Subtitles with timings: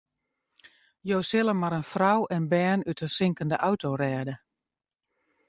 [1.09, 4.35] Jo sille mar in frou en bern út in sinkende auto rêde.